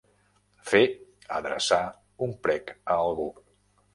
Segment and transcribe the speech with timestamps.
[0.69, 0.79] Fer,
[1.41, 1.79] adreçar,
[2.29, 3.29] un prec a algú.